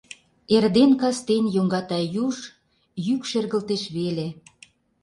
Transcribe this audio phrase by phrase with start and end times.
[0.55, 2.37] Эрден-кастен йоҥгата юж,
[3.05, 4.27] йӱк шергылтеш веле.